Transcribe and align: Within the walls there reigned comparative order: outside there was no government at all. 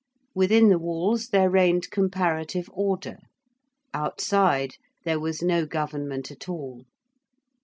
Within 0.33 0.69
the 0.69 0.79
walls 0.79 1.27
there 1.27 1.47
reigned 1.47 1.91
comparative 1.91 2.67
order: 2.73 3.19
outside 3.93 4.77
there 5.05 5.19
was 5.19 5.43
no 5.43 5.67
government 5.67 6.31
at 6.31 6.49
all. 6.49 6.85